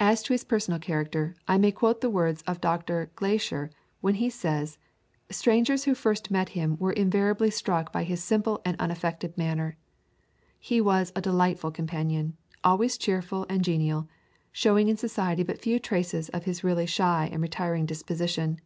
[0.00, 3.12] As to his personal character, I may quote the words of Dr.
[3.14, 4.78] Glaisher when he says,
[5.30, 9.76] "Strangers who first met him were invariably struck by his simple and unaffected manner.
[10.58, 14.08] He was a delightful companion, always cheerful and genial,
[14.50, 18.60] showing in society but few traces of his really shy and retiring disposition.